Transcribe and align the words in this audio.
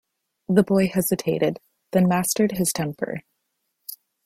The 0.49 0.63
boy 0.63 0.87
hesitated, 0.87 1.59
then 1.91 2.07
mastered 2.07 2.53
his 2.53 2.73
temper. 2.73 3.21